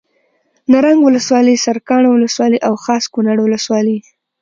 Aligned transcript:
نرنګ 0.71 0.99
ولسوالي 1.03 1.55
سرکاڼو 1.65 2.09
ولسوالي 2.11 2.59
او 2.67 2.73
خاص 2.83 3.03
کونړ 3.13 3.37
ولسوالي 3.41 3.97